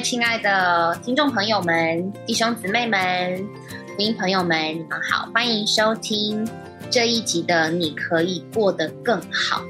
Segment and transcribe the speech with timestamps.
[0.00, 3.36] 亲爱的听众朋友们、弟兄姊妹们、
[3.96, 6.48] 福音朋友们，你们好，欢迎收听
[6.88, 9.60] 这一集的《你可以过得更好》。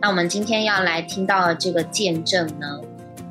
[0.00, 2.66] 那我们今天要来听到这个见证呢，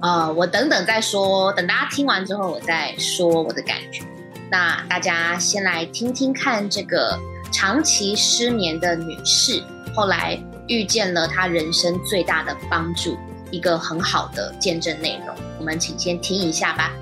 [0.01, 4.03] 呃，我等等再说，等大家听完之后，我再说我的感觉。
[4.49, 7.17] 那大家先来听听看，这个
[7.51, 9.61] 长期失眠的女士，
[9.95, 13.15] 后来遇见了她人生最大的帮助，
[13.51, 15.35] 一个很好的见证内容。
[15.59, 16.95] 我们请先听一下吧。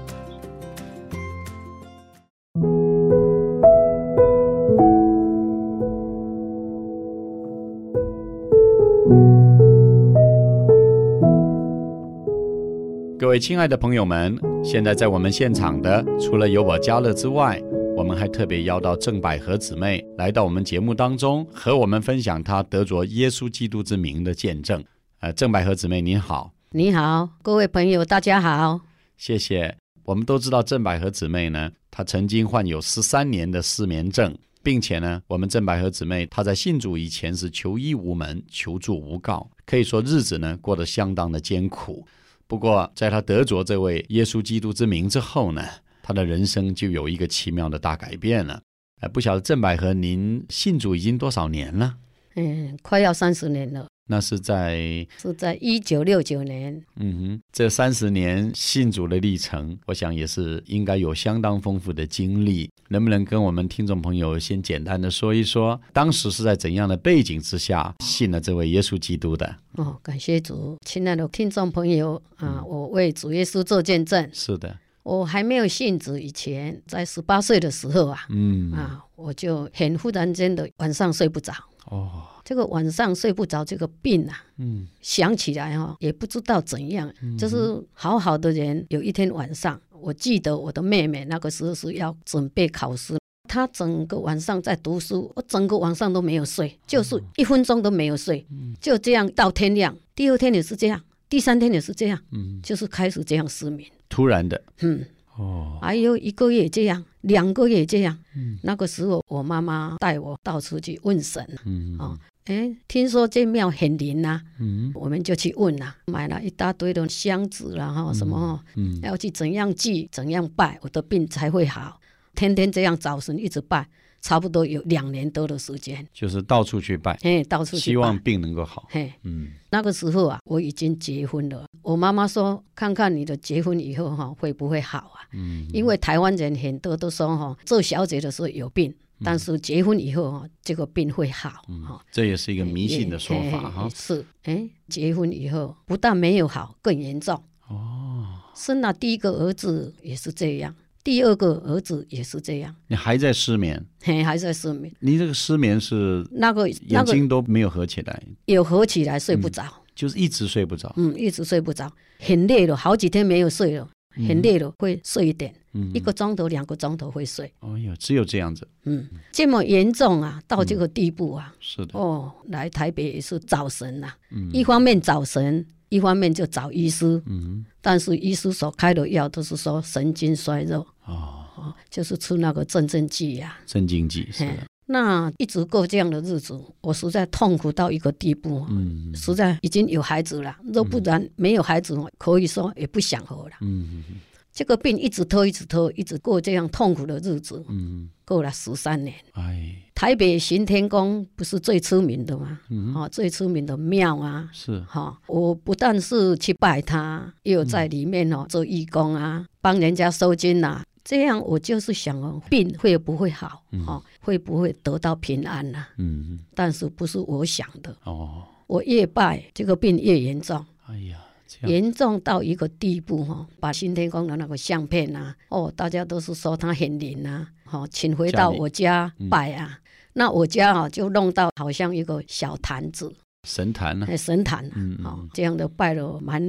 [13.19, 17.61] 各位亲爱的朋友们，现在在我们现场的，除了有我嘉乐之外，
[17.95, 24.83] 我们还特别邀到郑百合姊妹来到我们节目当中，和我们分享她得着耶稣基督之名的见证。
[25.19, 28.79] 呃，郑百合姊妹您好，你好，各位朋友，大家好。
[29.17, 29.75] 谢谢。
[30.03, 42.05] 我们都知道郑百合姊妹呢，她曾经患有十三年的失眠症，并且呢，我们郑百合姊妹她在信主以前是求医无门，求助无告，可以说日子呢过得相当的艰苦。
[42.45, 45.63] 不过，在她得着这位耶稣基督之名之后呢，
[46.03, 48.61] 她的人生就有一个奇妙的大改变了。
[48.99, 51.95] 哎，不晓得郑百合您信主已经多少年了？
[52.35, 56.81] 嗯，快要三十年了，那是在是在一九六九年。
[56.95, 62.69] 嗯哼，这三十年信主的历程，我想也是应该有相当丰富的经历。
[62.89, 69.57] 能不能跟我们听众朋友先简单的说一说，当时是在怎样的背景之下信了这位耶稣基督的？
[69.73, 74.29] 哦，感谢主，亲爱的听众朋友啊，我为主耶稣做见证。
[74.31, 81.53] 是的，我还没有信主以前，在十八岁的时候啊，嗯，啊，我就很忽然间的晚上睡不着。
[81.87, 93.19] 哦，这个晚上睡不着，这个病啊，嗯，想起来哈、也不知道怎样，就是好好的人，有一天晚上，我记得我的妹妹那个时候是要准备考试，
[93.49, 98.47] 她整个晚上在读书，我整个晚上都没有睡，就是一分钟都没有睡，
[98.79, 99.93] 就这样到天亮。
[100.15, 103.91] 第二天也是这样，第三天也是这样，嗯，就是开始这样失眠。
[104.07, 105.05] 突然的，嗯，
[105.37, 108.17] 哦，还有一个月这样，两个月这样。
[108.63, 114.91] 那个时候我妈妈带我到处去问神，嗯，哦，哎，听说这庙很灵呐、嗯。
[114.95, 121.99] 我们就去问啦、买了一大堆的箱子啦，哈，什么嗯，要去怎样祭、怎样拜，我的病才会好。
[122.35, 123.87] 天天这样早晨一直拜，
[124.27, 128.19] 差不多有两年多的时间，就是到处去拜，嘿，到处去希望。
[128.19, 128.85] 病能够好。
[128.89, 131.65] 嘿，嗯，那个时候啊，我已经结婚了。
[131.81, 135.23] 我妈妈说，看看你的结婚以后哈、会不会好啊？
[135.31, 138.93] 嗯，因为台湾人很多都说哈、做小姐的时候有病，
[139.23, 142.03] 但是结婚以后哈、这个病会好哈。
[142.11, 143.87] 这也是一个迷信的说法哈。
[143.95, 147.41] 是，哎，结婚以后不但没有好，更严重。
[147.69, 150.75] 哦，生了第一个儿子也是这样，
[151.07, 153.81] 第二个儿子也是这样，你还在失眠？
[154.03, 154.93] 嘿，还在失眠。
[154.99, 159.63] 你这个失眠是那个眼睛都没有合起来，有合起来睡不着，
[159.95, 160.93] 就是一直睡不着。
[160.97, 163.89] 嗯一直睡不着，很累了，好几天没有睡了，
[164.27, 165.89] 很累了，会睡一点，嗯。
[165.93, 167.49] 一个钟头、两个钟头会睡。
[167.59, 168.67] 哎呦，只有这样子。
[168.83, 174.49] 嗯，这么严重啊，到这个地步啊，是的，哦，来台北也是找神呐、嗯。
[174.51, 184.47] 一方面找神，一方面就找医师，嗯，但是医师所开的药都是说神经衰弱，哦，哦，就是吃那个镇静剂呀、镇静剂是，
[184.85, 189.13] 那一直过这样的日子，我实在痛苦到一个地步，嗯。
[189.15, 193.55] 实在已经有孩子了，若不然没有孩子，可以说也不想活了。
[193.61, 194.15] 嗯嗯
[194.53, 199.15] 这个病一直拖，一直拖，一直过这样痛苦的日子，嗯，过了十三年。
[199.33, 202.59] 哎，台北行天宫不是最出名的吗？
[202.71, 202.91] 嗯。
[202.95, 213.63] 哦，最出名的庙啊，是，哈、我不但是去拜他，也有在里面哦做义工啊，帮人家收金呐、这样我就是想哦，病会不会好？
[213.87, 221.17] 哦，会不会得到平安呐、嗯，但是不是我想的，哦，我越拜这个病越严重，哎呀，
[221.61, 229.79] 严重到一个地步哈、哦，把新天宫的那个相片啊，哦，大家都是说他很灵啊，好、请回到我家拜啊。
[230.11, 234.05] 那我家啊，就弄到好像一个小坛子，神坛呢？
[234.09, 236.41] 哎，神坛啊，嗯哦，这样的拜了蛮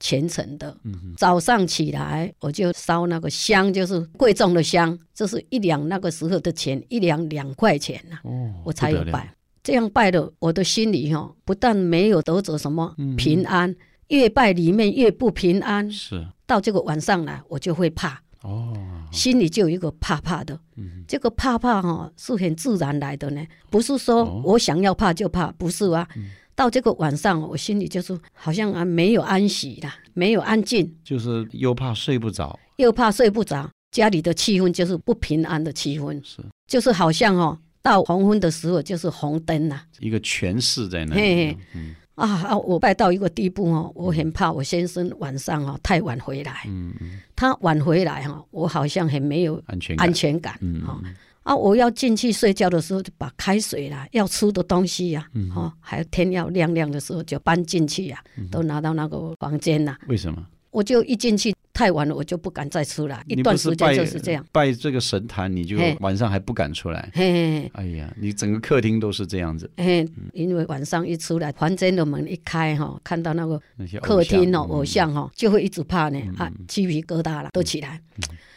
[0.00, 0.76] 虔诚的。
[0.84, 9.32] 嗯早上起来我就烧那个香，就是贵重的香，这是一两那个时候的钱，一两两块钱呐、哦，我才有拜。
[9.62, 13.76] 这样拜的，我的心里哈、不但没有得着什么嗯平安，
[14.08, 15.88] 越拜里面越不平安。
[15.90, 18.72] 是，到这个晚上来，我就会怕，哦，
[19.12, 20.58] 心里就有一个怕怕的。
[20.76, 21.04] 嗯。
[21.06, 23.98] 这个怕怕哈、是很自然来的呢，不是哦。
[23.98, 26.08] 说我想要怕就怕，不是啊。
[26.54, 36.42] 到这个晚上，我心里就是好像啊没有安息啦，没有安静，就是又怕睡不着，又怕睡不着，家里的气氛就是不平安的气氛，是。
[36.66, 41.58] 就是好像哦，到黄昏的时候就是红灯呐、一个权势在那嘿里嘿。
[41.74, 42.58] 嗯啊啊！
[42.58, 51.00] 我拜到一个地步哦，我很怕我先生晚上哦太晚回来，嗯嗯，他晚回来哈、我好像很没有安全感安全感嗯哈、
[51.42, 51.56] 啊！
[51.56, 59.98] 我要进去睡觉的时候，就把开水啦、要吃的东西呀、嗯哦，还有天要亮亮的时候就搬进去呀、嗯都拿到那个房间啦。
[60.06, 60.46] 为什么？
[60.70, 64.44] 我就一进去太晚了，我就不敢再出来，一段时间就是这样。
[64.52, 67.10] 拜这个神坛，你就晚上还不敢出来。
[67.14, 67.70] 嘿嘿嘿。
[67.74, 73.60] 哎呀，你整个客厅都是这样子，嘿，因为晚上一出来，房间的门一开哈，看到那个
[74.02, 78.00] 客厅哦，偶像哈，就会一直怕呢，啊，鸡皮疙瘩了，都起来。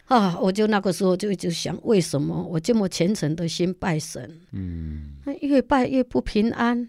[0.06, 5.14] 啊，我就那个时候就一直想，为什么我这么虔诚的心拜神，嗯。
[5.24, 6.86] 那越拜越不平安，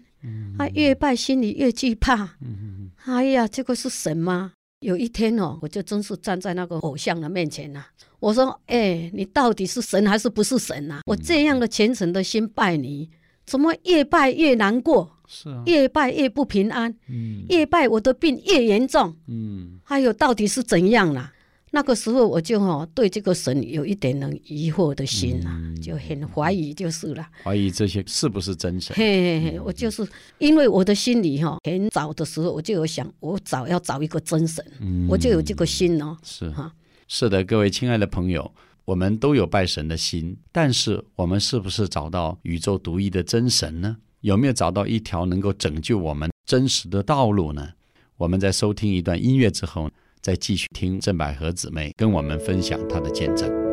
[0.58, 2.36] 啊，越拜心里越惧怕。
[2.42, 2.90] 嗯。
[3.06, 4.52] 哎呀，这个是神吗？
[4.80, 7.84] 有一天哦，我就真是站在那个偶像的面前呐、
[8.20, 13.08] 我说：“哎、你到底是神还是不是神呐、我这样的虔诚的心拜你，
[13.46, 17.44] 怎么越拜越难过，是啊，越拜越不平安，嗯。
[17.48, 19.16] 越拜我的病越严重？
[19.28, 19.80] 嗯。
[19.82, 21.32] 还有到底是怎样啦、
[21.76, 27.28] 那个时候我就哦对这个神有一点能疑惑的心啦、嗯就很怀疑就是了。
[27.44, 28.96] 怀疑这些是不是真神？
[28.96, 30.08] 嘿嘿嘿，我就是
[30.38, 36.16] 因为我的心里哈、很早的时候我就有想，我找要找一个真神，嗯我就有这个心哦。
[36.22, 36.72] 是哈
[37.08, 38.50] 是的，各位亲爱的朋友，
[38.86, 43.98] 我们都有拜神的心，但是我们是不是找到宇宙独一的真神呢？
[44.22, 47.68] 有没有找到一条能够拯救我们真实的道路呢？
[48.16, 49.90] 我们在收听一段音乐之后，
[50.20, 53.65] 再继续听郑百合姊妹跟我们分享她的见证。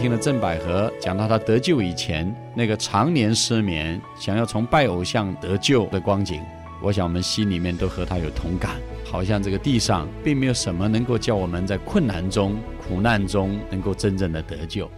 [0.00, 6.42] 听了郑百合讲到她得救以前那个常年失眠，想要从拜偶像得救的光景，
[6.80, 8.80] 我想我们心里面都和她有同感。
[9.04, 14.90] 好像这个地上并没有什么能够叫我们在困难中、苦难中能够真正的得救。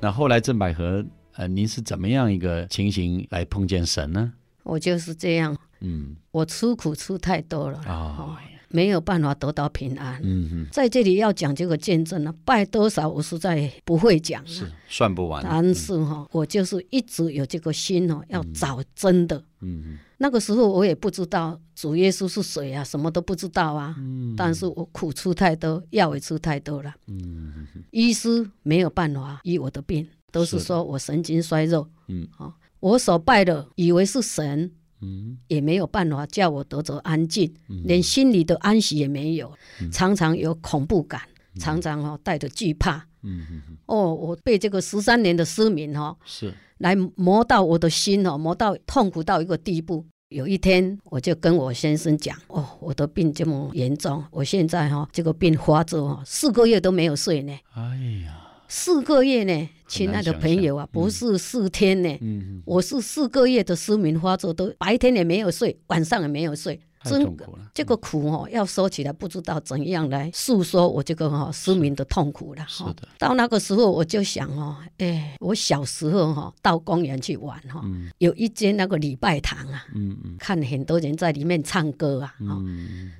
[0.00, 1.04] 那后来郑百合，
[1.36, 4.32] 呃，您是怎么样一个情形来碰见神呢？
[4.64, 8.36] 我就是这样，嗯我吃苦吃太多了，啊、
[8.68, 10.20] 没有办法得到平安。
[10.22, 14.70] 嗯哼，在这里要讲这个见证呢，拜多少我实在不会讲是啊。
[14.88, 15.42] 算不完。
[15.42, 19.42] 但是哈、我就是一直有这个心哦，要找真的。
[19.60, 23.94] 嗯哼那个时候我也不知道主耶稣是谁啊，什么都不知道啊。
[23.98, 31.88] 嗯但是我苦吃太多，药也吃太多了，嗯哼医师没有办法医我的病，都是说我神经衰弱。
[32.08, 34.70] 嗯哦，我所拜的以为是神，
[35.00, 35.38] 嗯。
[35.48, 37.52] 也没有办法叫我得着安静，
[37.84, 39.52] 连心里的安息也没有，
[39.92, 41.20] 常常有恐怖感，
[41.58, 43.06] 常常哦带着惧怕。
[43.22, 46.52] 嗯哼哼，哦，我被这个十三年的失眠哦，是。
[46.78, 50.06] 来磨到我的心哦，磨到痛苦到一个地步。
[50.28, 57.96] 有一天，我就跟我先生讲：“哦，我的病这么严重，我现在哈、这个病发作哦，四个月都没有睡呢，哎
[58.26, 58.36] 呀，
[58.68, 62.62] 四个月呢，亲爱的朋友啊，不是四天呢，嗯。
[62.66, 67.36] 我是四个月的失眠发作，都白天也没有睡，晚上也没有睡，太真。
[67.72, 72.64] 这个苦哦，要说起来不知道怎样来诉说我这个哈、失眠的痛苦了。
[72.68, 72.94] 哈。
[73.18, 78.10] 到那个时候我就想哦，哎，我小时候哈、到公园去玩哈、嗯。
[78.18, 80.36] 有一间那个礼拜堂啊，嗯嗯。
[80.38, 82.34] 看很多人在里面唱歌啊，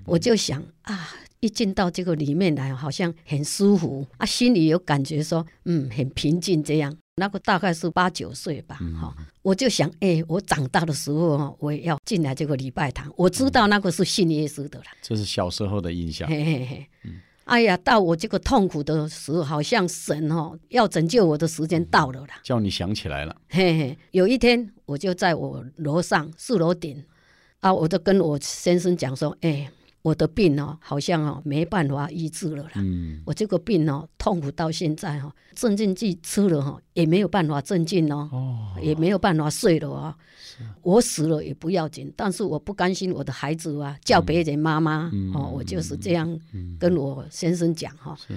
[0.05, 1.09] 我就想啊，
[1.41, 6.97] 一进到这个里面来，好像很舒服啊，心里有感觉说，嗯，很平静这样。
[7.17, 13.13] 那个大概是八九岁吧，哈、我就想，哎、我长大的时候哈，我也要进来这个礼拜堂。
[13.17, 16.29] 我知道那个是信耶稣的了，这是小时候的印象。
[16.29, 16.89] 嘿嘿嘿。
[17.43, 22.41] 哎呀，到我这个痛苦的时候，好像神哦要拯救我的时间到了啦。
[22.45, 27.03] 叫你想起来了，嘿嘿，有一天我就在我楼上四楼顶
[27.61, 29.69] 啊，我就跟我先生讲说，哎，
[30.09, 32.71] 我的病哦，好像哦没办法医治了啦。
[32.77, 33.21] 嗯。
[33.27, 40.15] 我这个病哦，痛苦到现在哦，镇静剂吃了哈、也没有办法镇静哦，哦，也没有办法睡了哦。
[40.83, 45.33] 我死了也不要紧，但是我不甘心我的孩子啊叫别人妈妈、嗯。
[45.35, 46.77] 哦，我就是这样嗯。
[46.81, 48.35] 跟我先生讲哈、是。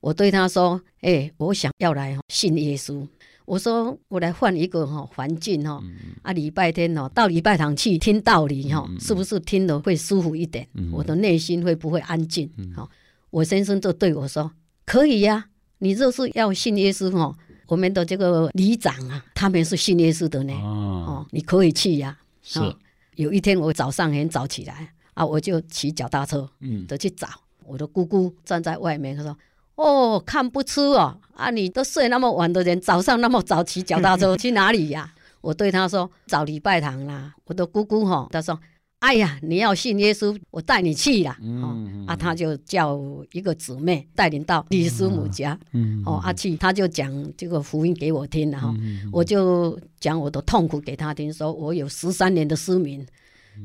[0.00, 3.06] 我对他说：“哎、我想要来信耶稣。
[3.44, 5.82] 我说我来换一个哈环境哈，
[6.22, 10.66] 啊礼拜天哦到礼拜堂去听道理哈，是不是听了会舒服一点？
[10.92, 12.50] 我的内心会不会安静？
[12.74, 12.88] 哈、
[13.30, 14.50] 我先生就对我说
[14.86, 15.46] ：“可以呀、
[15.78, 20.52] 你若是要信耶稣哦，我们的这个里长啊，他们是信耶稣的呢。
[20.54, 22.74] 哦，哦，你可以去呀、是，哦
[23.16, 27.28] 有一天我早上很早起来啊，我就骑脚踏车嗯，的去找
[27.66, 29.36] 我的姑姑，站在外面，她说
[29.76, 35.12] ：“哦，看不出哦，啊，你都睡那么晚的人，早上那么早骑脚踏车去哪里呀？”
[35.42, 38.56] 我对他说：“找礼拜堂啦。”我的姑姑吼、她说
[39.00, 41.32] ：“哎呀，你要信耶稣，我带你去啦。
[41.40, 43.00] 哦嗯啊，他就叫
[43.32, 45.58] 一个姊妹带领到李师母家。
[45.72, 53.04] 嗯，哦，阿去，他就讲这个福音给我听了哈，嗯我就讲我的痛苦给他听，说我有十三年的失眠，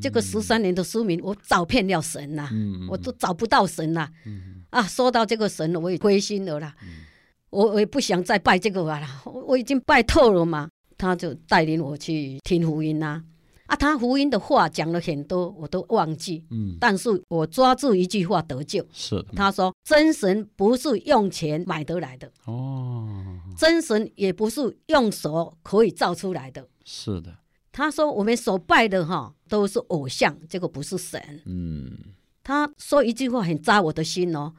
[0.02, 6.76] 这个十三年的失眠，我找遍了神呐、嗯，我都找不到神呐、嗯啊，说到这个神，我也灰心了啦，
[7.50, 10.70] 我我也不想再拜这个了啦，我我已经拜透了嘛。
[11.00, 13.22] 他就带领我去听福音呐、
[13.68, 18.84] 啊，他福音的话讲了很多，我都忘记，嗯，但是我抓住一句话得救。
[18.92, 23.16] 是，他说：“真神不是用钱买得来的。”哦，
[23.56, 26.68] 真神也不是用手可以造出来的。
[26.84, 27.38] 是的，
[27.72, 31.22] 他说我们所拜的哈都是偶像，这个不是神。
[31.46, 31.96] 嗯，
[32.48, 34.54] 他说一句话很扎我的心哦。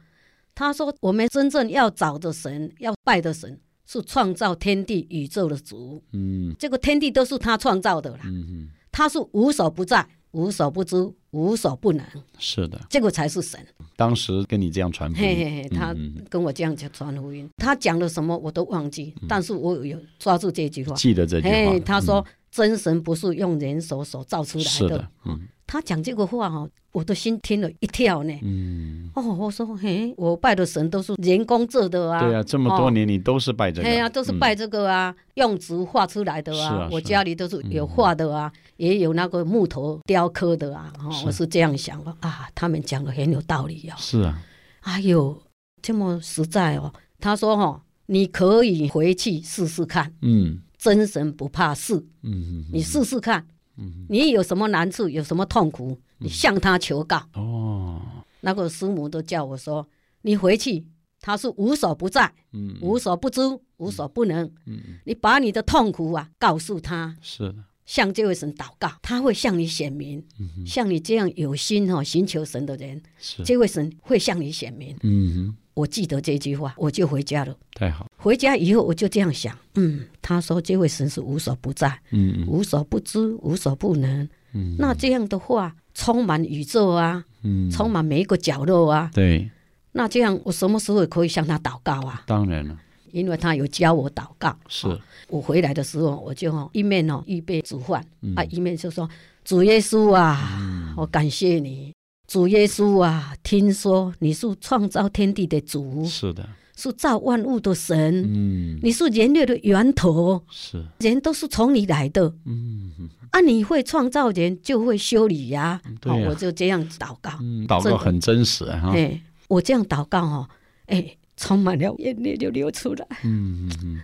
[0.53, 5.99] 他说我们真正要找的神，要拜的神是创造天地宇宙的主。
[6.11, 10.95] 嗯，这个天地都是他创造的啦，嗯，他是无所不在、无所不知、
[11.31, 12.05] 无所不能，
[12.37, 13.59] 是的，这个才是神。
[13.95, 16.25] 当时跟你这样传福音，嘿嘿嘿，他嗯嗯。
[16.29, 20.93] 跟我这样讲传福音，他讲了什么我都忘记，但是我有抓住这句话。
[20.93, 21.51] 记得这句话。
[21.51, 24.69] 嘿，，他说、真神不是用人手所造出嗯来的。
[24.69, 28.33] 是的，嗯他讲这个话哦，我的心听了一跳呢。
[28.41, 32.19] 嗯，哦，我说嘿，我拜的神都是人工做的啊。
[32.19, 36.89] 对啊，这么多哦年你都是拜这个，对呀、都是嗯拜这个啊，用纸画出来的是啊。
[36.91, 40.91] 我家里都是有画的啊，也有那个木头雕刻的啊。
[41.23, 43.93] 我是这样想的啊，他们讲的很有道理哦。
[43.99, 44.41] 是啊，
[44.81, 45.39] 哎呦，
[45.83, 46.91] 这么实在哦。
[47.19, 53.45] 他说哈、哦，你可以回去试试看，嗯真神不怕事，嗯，你试试看。
[53.79, 57.21] 嗯你有什么难处，有什么痛苦，你向他求告。
[57.33, 58.01] 哦，
[58.41, 59.87] 那个师母都叫我说，
[60.21, 60.85] 你回去，
[61.21, 62.77] 他是无所不在，嗯。
[62.81, 63.41] 无所不知，
[63.77, 64.45] 无所不能。
[64.65, 70.23] 嗯，你把你的痛苦啊告诉他，是的，向这位神祷告，他会向你显明。
[70.39, 74.95] 嗯像你这样有心哦寻求神的人，是，这位神会向你显明。
[75.01, 77.57] 嗯，我记得这句话，我就回家了。
[77.73, 84.29] 太好，回家以后，我就这样想，嗯，他说这位神是无所不在，嗯无所不知，无所不能。
[84.53, 89.09] 嗯那这样的话，充满宇宙啊，嗯，充满每一个角落啊。
[89.11, 89.49] 对，
[89.93, 92.21] 那这样，我什么时候可以向他祷告啊？
[92.27, 92.77] 当然了，
[93.11, 94.55] 因为他有教我祷告。
[94.67, 94.87] 是。
[94.87, 94.99] 哦
[95.29, 98.33] 我回来的时候，我就哦一面哦预备煮饭、嗯。
[98.35, 99.07] 啊，一面就说
[99.45, 101.93] ：“主耶稣啊，我感谢你，
[102.27, 112.33] 主耶稣啊，听说你是创造天地的主，是的，是造万物的神，嗯，你是人类的源头，是，人都是从你来的。
[112.45, 112.91] 嗯。
[113.29, 113.39] 啊！
[113.41, 116.25] 你会创造人，就会修理呀、对呀。
[116.25, 117.29] 哦我就这样祷告。
[117.39, 120.49] 嗯，祷告很真实啊哈，哎，我这样祷告哦，
[120.87, 123.07] 哎，充满了眼泪就流出来。
[123.23, 124.01] 嗯嗯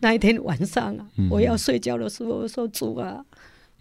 [0.00, 3.22] 那一天晚上啊，嗯我要睡觉的时候，我说主啊，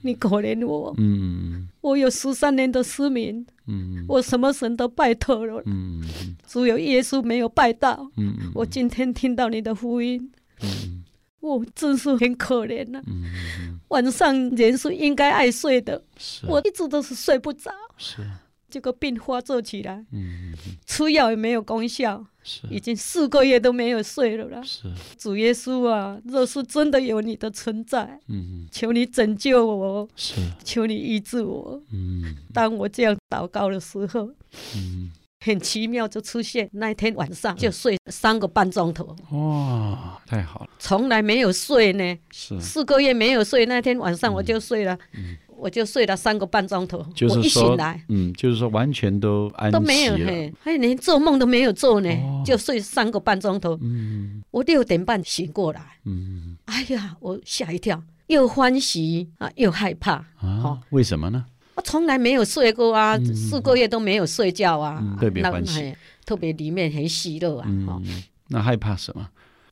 [0.02, 6.04] 你可怜我，嗯我有十三年的失明，嗯我什么神都拜托了，嗯
[6.46, 8.10] 只有耶稣没有拜到。
[8.18, 10.30] 嗯，我今天听到你的福音，
[10.62, 11.04] 嗯
[11.40, 16.46] 我真是很可怜呐、嗯晚上人是应该爱睡的，是。
[16.46, 18.18] 我一直都是睡不着，是，
[18.70, 20.54] 这个病发作起来，嗯
[20.86, 22.68] 吃药也没有功效，是。
[22.70, 24.62] 已经四个月都没有睡了啦。
[24.62, 31.82] 是，主耶稣啊，若是真的有你的存在，嗯求你拯救我，是，求你医治我。
[31.92, 32.36] 嗯。
[32.54, 34.30] 当我这样祷告的时候，
[34.76, 35.12] 嗯，
[35.46, 36.70] 很奇妙就出现。
[36.74, 43.66] 那一天晚上就睡三个半钟头，哇，太好了，从来没有睡呢，是，四个月没有睡。
[43.66, 44.98] 那天晚上我就睡了，
[45.58, 47.00] 我就睡了三个半钟头。
[47.00, 53.78] 我一就是说醒来，嗯，就是说完全都安都没有嘿，还连做梦都没有做呢，哦就睡三个半钟头。
[53.82, 60.14] 嗯我六点半醒过来，嗯哎呀，我吓一跳，又欢喜啊，又害怕。
[60.38, 61.46] 啊，为什么呢？
[61.76, 65.96] 我从来没有睡过啊，四个月都没有睡觉啊，嗯特别那欢喜
[66.26, 69.28] 特别里面很喜乐啊，哦嗯，那害怕什么？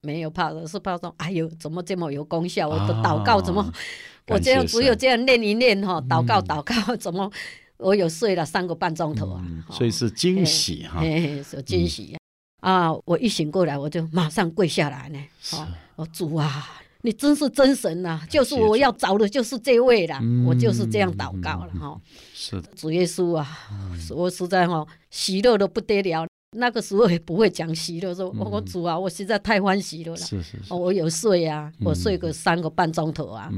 [0.06, 2.70] 没有怕的，是怕说，哎呦，怎么这么有功效？
[2.70, 3.74] 我的啊祷告怎么，
[4.28, 7.30] 我这样只有这样练一练哈，祷告祷告，怎么
[7.78, 12.20] 我有睡了三个半钟头啊所以是惊喜哈，嘿嘿，是惊喜呀！
[12.62, 15.20] 啊，我一醒过来，我就马上跪下来呢。
[15.42, 18.20] 是哦，我主啊，你真是真神呐！
[18.30, 20.20] 就是我要找的，就是这位啦。
[20.24, 22.00] 嗯我就是这样祷告了哈。
[22.34, 26.26] 是的，主耶稣啊，嗯我实在哈喜乐的不得了。
[26.58, 30.18] 那个时候也不会讲喜乐，说我主啊，我实在太欢喜了啦。
[30.18, 33.52] 是是是，哦，我有睡啊，我睡个三个半钟头啊。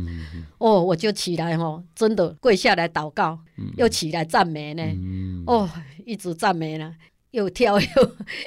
[0.58, 3.40] 哦，我就起来哦，真的跪下来祷告，
[3.78, 4.84] 又起来赞美呢。
[4.84, 5.70] 嗯，哦，
[6.06, 6.96] 一直赞美呢，
[7.32, 7.88] 又跳 又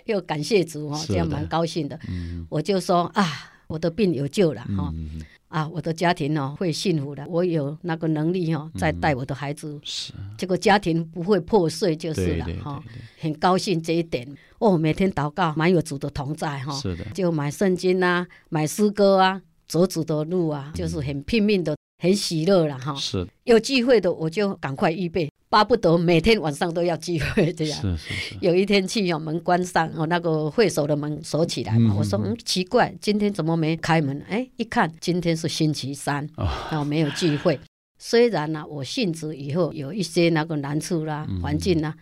[0.07, 1.99] 又感谢主这样蛮高兴的。
[2.09, 2.47] 嗯。
[2.51, 14.27] 我就说啊，我的病有救了哈、嗯，啊，我的家庭哦会幸福的，我有那个能力哦，再带我的孩子，是，这个家庭不会破碎就是了哈、对很高兴这一点。
[14.61, 22.95] 哦，每天祷告，满有主的同在哈、对，是的，就买圣经啊，买诗歌啊，走主的路啊，就是很拼命的，很喜乐了哈。
[22.95, 23.27] 是。
[23.45, 27.83] 有机会的我就赶快预备，巴不得每天晚上都要聚会这样。
[27.83, 31.93] 是是是，有一天去哦，门关上哦，那个会所的门锁起来嘛。
[31.93, 34.25] 嗯我说嗯，奇怪，今天怎么没开门？
[34.29, 37.59] 哎，一看今天是星期三，哦哦，没有聚会。
[37.99, 41.95] 虽然呢、我信主以后有一些那个难处啦、嗯环境啦，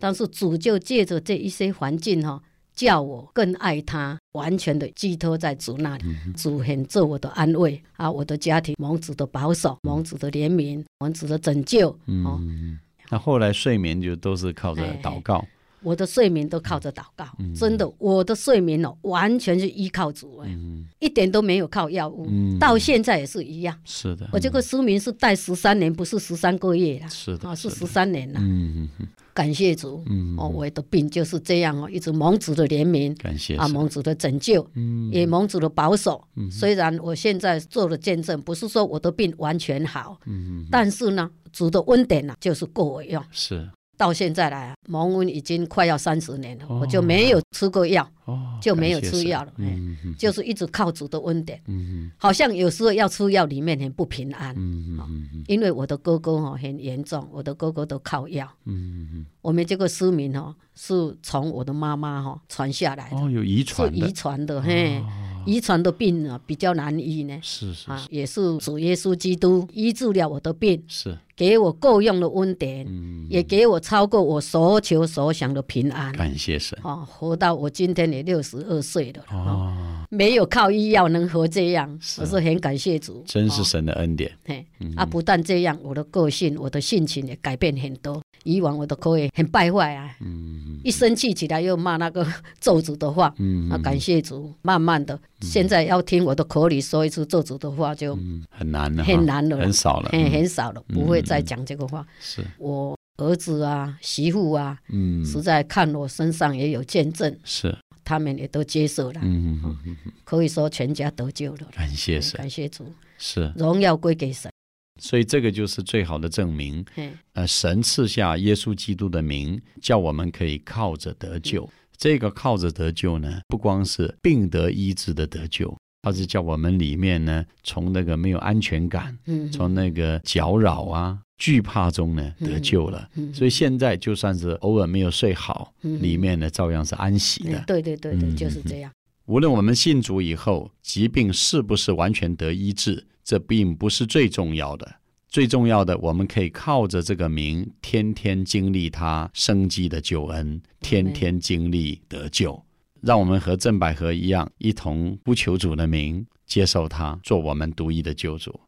[0.00, 2.42] 但是主就借着这一些环境哈、
[2.74, 6.04] 叫我更爱他，完全的寄托在主那里。
[6.06, 11.88] 嗯主很做我的安慰啊，我的家庭蒙主的保守，蒙主的怜悯，蒙主的拯救。
[11.88, 12.78] 哦，嗯，
[13.10, 15.44] 那后来睡眠就都是靠着哎祷告，
[15.86, 17.54] 我的睡眠都靠着祷告，嗯。
[17.54, 20.84] 真的，我的睡眠哦，完全是依靠主哎，嗯。
[20.98, 23.78] 一点都没有靠药物，嗯，到现在也是一样。
[23.84, 28.40] 是的，我这个失眠是带十三年，不是十三个月啦，是的，啊，是十三年啦。
[28.42, 28.82] 嗯。
[28.82, 35.10] 嗯嗯感谢主，嗯，哦，我的病就是这样哦，一直蒙主的怜悯啊，感谢啊蒙主的拯救，嗯。
[35.12, 36.24] 也蒙主的保守。
[36.36, 43.22] 嗯虽然我现在做了见证，不是说我的病完全好，嗯嗯但是呢，主的恩典呢、就是够我用。
[43.30, 46.80] 是到现在来啊，蒙恩已经快要三十年了，哦。
[46.80, 51.60] 我就没有吃过药，哦，就没有吃药了哎嗯嗯就是一直靠主的恩典。
[51.66, 54.98] 嗯好像有时候要吃药，里面很不平安，嗯
[55.46, 58.46] 因为我的哥哥哦很严重，我的哥哥都靠药。
[58.64, 64.06] 嗯嗯我们这个失明哦，是从我的妈妈哈传下来的，哦，有遗是传的。
[64.08, 65.02] 遗，传的，嘿，
[65.46, 67.34] 遗传的病啊比较难医呢。
[67.34, 76.10] 啊是是啊，也是主耶稣基督医治了我的病，是，给我够用的恩典，嗯，也给我超过我所求所想的平安。
[76.14, 76.78] 感谢神。
[76.82, 79.76] 哦，活到我今天也六十二岁了，哦，哦，
[80.16, 82.22] 没有靠医药能活这样，是。
[82.22, 83.18] 我是很感谢主。
[83.18, 88.22] 哦真是神的恩典，嘿，啊，不但这样，我的个性、我的性情也改变很多。
[88.44, 90.80] 以往我的口也很败坏啊，嗯。
[90.84, 92.26] 一生气起来又骂那个
[92.60, 93.34] 咒诅的话。
[93.38, 93.68] 嗯。
[93.70, 99.58] 啊，感谢主，慢慢的，现在要听我的口里说一次咒诅的话，就嗯，很难了，很难了。
[99.58, 102.06] 很少了，很少了，不会再讲这个话。
[102.20, 111.68] 是，我儿子啊、媳妇啊，嗯，实在看我身上也有见证，是，他们也都接受了，嗯嗯嗯嗯，可以说全家得救了。
[111.72, 114.50] 感谢神，感谢主，是，荣耀归给神。
[114.98, 116.84] 所以这个就是最好的证明。
[116.94, 121.68] 嘿，呃，神赐下耶稣基督的名，叫我们可以靠着得救。
[121.98, 133.08] 这个靠着得救呢，不光是病得医治的得救，它是叫我们里面呢，从那个没有安全感，嗯，从那个搅扰啊、惧怕中呢得救了。
[133.14, 137.64] 嗯所以现在就算是偶尔没有睡好，嗯里面呢照样是安息嗯的。
[137.66, 138.90] 对对对对，嗯就是这样。
[139.26, 144.96] 无论我们信主以后，疾病是不是完全得医治，这并不是最重要的。
[145.28, 152.62] 最重要的，我们可以靠着这个名，天天经历他生机的救恩，天天经历得救。
[153.02, 158.58] 让我们和郑百合一样，一同不求主的名，接受他做我们独一的救主。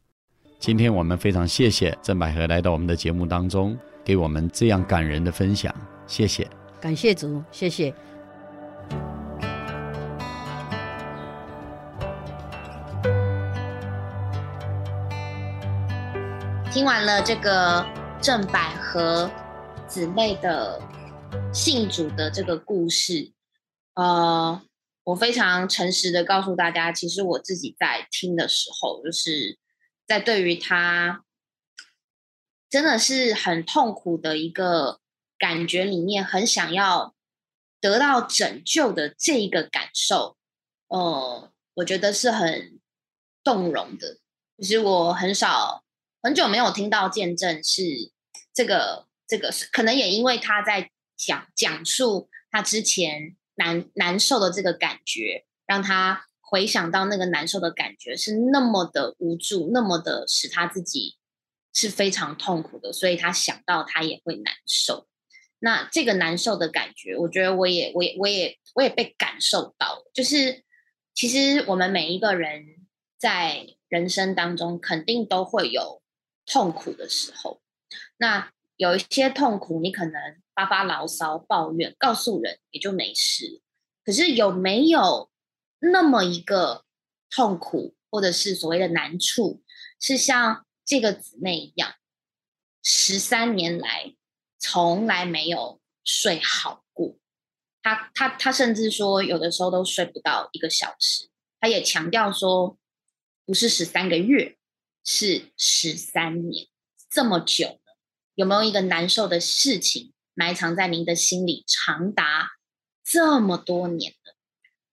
[0.61, 5.73] 今天我们非常谢谢郑百合来到我们的节目当中，给我们这样感人的分享，
[6.05, 6.51] 谢谢。
[6.81, 7.95] 感谢主，谢谢。
[16.73, 17.87] 听完了这个
[18.21, 19.31] 郑百合
[19.87, 20.83] 姊妹的
[21.53, 23.31] 信主的这个故事，
[23.95, 24.61] 呃，
[25.05, 29.57] 我非常诚实的告诉大家，其实我自己在听的时候，就是
[30.09, 31.23] 在对于他
[32.71, 35.01] 真的是很痛苦的一个
[35.39, 37.15] 感觉里面，很想要
[37.79, 40.39] 得到拯救的这一个感受，
[40.89, 42.81] 呃，我觉得是很
[43.45, 44.19] 动容的。
[44.57, 45.85] 其实我很少
[46.23, 47.83] 很久没有听到见证是
[48.53, 61.19] 这个这个是可能也因为他在讲讲述他之前难难受的这个感觉，让他回想到那个难受的感觉是那么的无助，那么的使他自己
[61.75, 65.07] 是非常痛苦的，所以他想到他也会难受。
[65.59, 70.65] 那这个难受的感觉，我觉得我也我也我也我也被感受到了，就是
[71.13, 72.65] 其实我们每一个人
[73.19, 76.01] 在人生当中肯定都会有
[76.47, 77.61] 痛苦的时候。
[78.17, 80.15] 那有一些痛苦，你可能
[80.55, 83.61] 发发牢骚、抱怨，告诉人也就没事。
[84.05, 85.29] 可是有没有
[85.81, 86.85] 那么一个
[87.31, 89.63] 痛苦，或者是所谓的难处，
[90.01, 91.95] 是像这个姊妹一样，
[92.83, 94.15] 十三年来
[94.59, 97.17] 从来没有睡好过？
[97.83, 101.29] 他他他甚至说，有的时候都睡不到一个小时。
[101.61, 102.79] 他也强调说，
[103.45, 104.57] 不是十三个月，
[105.05, 106.67] 是十三年，
[107.11, 107.97] 这么久了，
[108.35, 112.51] 有没有一个难受的事情埋藏在您的心里，长达
[113.05, 114.15] 这么多年？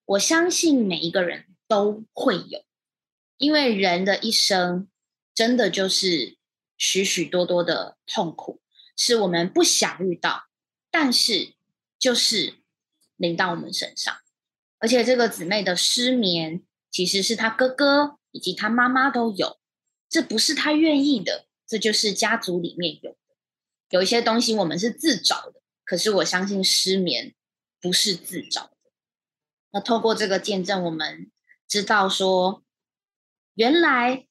[0.05, 2.63] 我相信每一个人都会有，
[3.37, 4.87] 因为人的一生
[5.33, 6.37] 真的就是
[6.77, 8.61] 许许多多的痛苦，
[8.95, 10.43] 是我们不想遇到，
[10.91, 11.55] 但是
[11.97, 12.55] 就是
[13.15, 14.15] 临到我们身上。
[14.77, 19.57] 而且这个姊妹的失眠，其实是她哥哥以及她妈妈都有，
[20.07, 23.17] 这不是她愿意的，这就是家族里面有的。
[23.89, 27.33] 有一些东西我们是自找的，可是我相信失眠
[27.81, 28.74] 不是自找。
[29.75, 31.29] 那透过这个见证，我们
[31.67, 32.63] 知道说，
[33.55, 34.25] 原来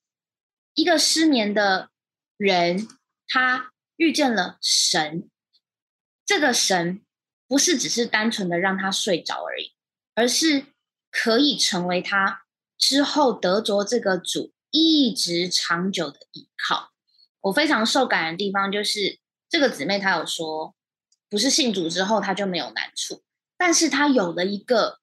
[0.73, 1.91] 一个失眠的
[2.39, 2.89] 人，
[3.29, 5.29] 他遇见了神，
[6.25, 7.05] 这个神
[7.47, 9.75] 不是只是单纯的让他睡着而已。
[10.15, 10.67] 而是
[11.11, 12.45] 可以成为他
[12.79, 16.93] 之后得着这个主一直长久的依靠。
[17.43, 19.19] 我非常受感的地方就是
[19.51, 20.75] 这个姊妹她有说，
[21.29, 23.23] 不是信主之后她就没有难处，
[23.59, 25.01] 但是她有了一个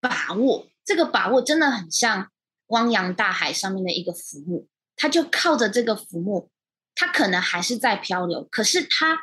[0.00, 2.30] 把握，这个把握真的很像
[2.66, 6.48] 汪洋大海上面的一个浮木，他就靠着这个浮木，
[6.94, 9.18] 他可能还是在漂流，可是他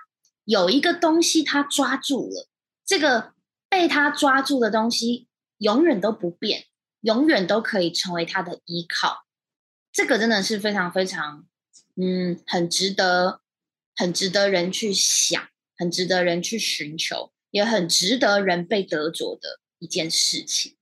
[0.45, 2.47] 有一个东西他抓住了，
[2.85, 3.33] 这个
[3.67, 5.27] 被他抓住的东西。
[5.59, 6.65] 永远都不变，
[7.01, 9.25] 永远都可以成为他的依靠。
[9.91, 11.47] 这个真的是非常非常，
[11.95, 13.41] 嗯，很值得，
[13.95, 20.77] 很值得人去想，很值得人去寻求，也很值得人被得着的一件事情。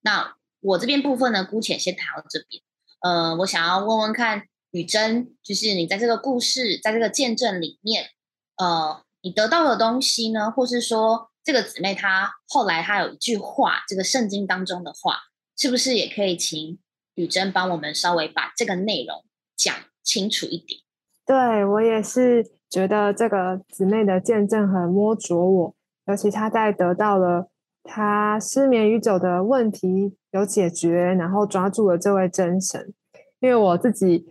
[0.00, 2.62] 那我这边部分呢，姑且先谈到这边。
[3.00, 8.10] 呃，我想要问问看雨珍，就是你在这个故事，在这个见证里面，
[8.56, 11.28] 呃，你得到的东西呢，或是说。
[11.42, 15.20] 这个姊妹她后来她有一句话，这个圣经当中的话，
[15.56, 16.78] 是不是也可以请
[17.14, 19.24] 雨珍帮我们稍微把这个内容
[19.56, 20.82] 讲清楚一点？
[21.24, 25.74] 对我也是觉得这个姊妹的见证很摸着我，
[26.04, 27.49] 尤其她在得到了
[27.84, 32.92] 他失眠已久的问题有解决，然后抓住了这位真神。
[33.40, 34.26] 因为我自己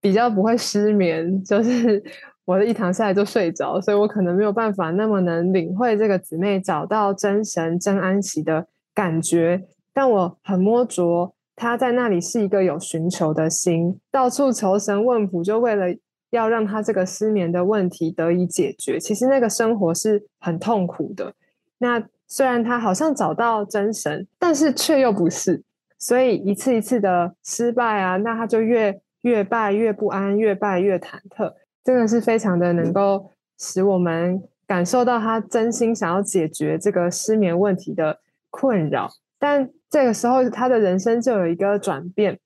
[0.00, 2.02] 比较不会失眠，就是。
[2.46, 9.64] 我的一躺下来就睡着，所以我可能没有办法那么能领会这个姊妹找到真神真安息的感觉。
[9.94, 15.86] 但我很摸着他在那里是一个有寻求的心，到处求神问卜，就为了
[16.32, 19.00] 要让他这个失眠的问题得以解决。
[19.00, 21.32] 其实那个生活是很痛苦的。
[21.78, 25.62] 那虽然他好像找到真神，但是却又不是，
[25.98, 31.52] 所以一次一次的失败啊，那他就越越败越不安，越败越忐忑。
[31.84, 42.38] 真的是非常的能够使我们感受到他真心想要解决这个失眠问题的困扰，但这个时候他的人生就有一个转变，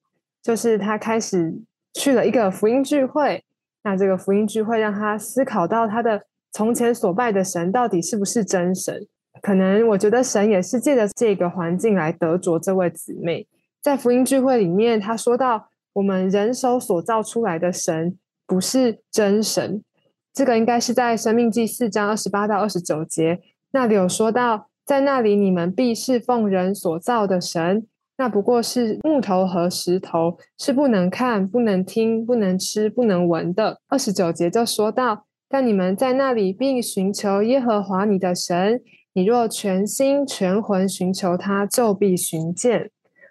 [0.42, 1.54] 就是他开始
[1.94, 3.44] 去了一个福音聚会。
[3.84, 9.06] 那这个福音聚会让他思考到他的从前所拜的神到底是不是真神？
[9.42, 13.46] 可能我觉得神也是借着这个环境来得着这位姊妹。
[13.80, 18.18] 在福音聚会里面，他说到我们人手所造出来的神。
[18.50, 19.84] 不是真神，
[20.32, 23.40] 这个应该是在《生命记》四章二十八到二十九节
[23.72, 27.86] 那里有说到，在那里你们必是奉人所造的神，
[28.16, 33.82] 那不过是木头和石头，是不能看、不能听、不能吃、不能闻的。
[33.88, 38.80] 二十九节就说到，但你们在那里并寻求耶和华你的神，
[39.12, 42.90] 你若全心全魂寻求他，就必寻见。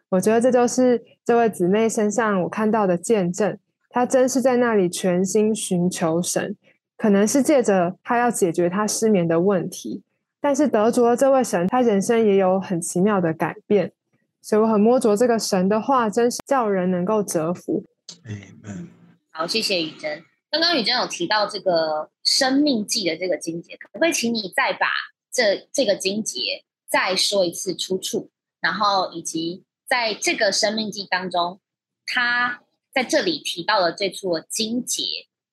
[0.09, 3.57] 我觉得这就是这位姊妹身上我看到的见证。
[3.89, 6.55] 她真是在那里全心寻求神，
[6.97, 10.03] 可能是借着她要解决她失眠的问题，
[10.39, 13.91] 但是得着了这位神，他人生也有很奇妙的改变。
[14.41, 17.83] 所以我很摸着这个神的话，真是叫人能够折服。
[19.31, 20.23] 好，谢谢雨珍。
[20.51, 24.87] 刚刚雨珍有提到这个生命记的这个经节，可不可以请你再把
[25.37, 31.59] 这这个经节再说一次出处，然后以及在这个生命记当中，
[32.05, 32.63] 他。
[32.93, 35.03] 在这里提到的这处经节，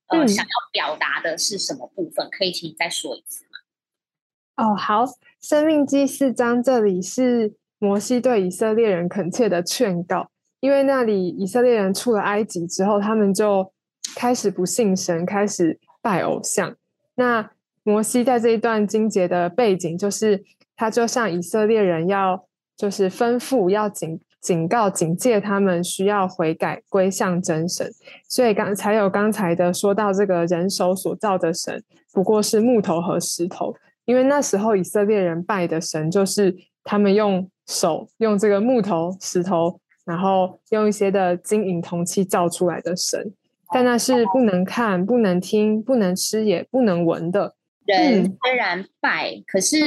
[0.07, 2.27] 呃，想要表达的是什么部分？
[2.31, 4.65] 可以请你再说一次吗？
[4.65, 5.05] 哦，好，
[5.43, 13.71] 《生命记》四章这里是摩西对以色列人恳切的劝告，因为那里以色列人出了埃及之后，他们就
[14.17, 16.75] 开始不信神，开始拜偶像。
[17.17, 17.51] 那
[17.85, 20.43] 摩西在这一段经节的背景，就是
[20.75, 27.91] 他就向以色列人要，就是吩咐要警警告警戒他们需要悔改归向真神，
[28.29, 43.33] 所以刚才有刚才的说到这个人手所造的神不过是木头和石头，因为那时候以色列人拜的神就是他们用手用这个木头石头，然后用一些的金银铜器造出来的神，
[43.73, 47.55] 但那是不能看、不能听、不能吃也不能闻的。
[47.85, 49.79] 人虽然拜，可是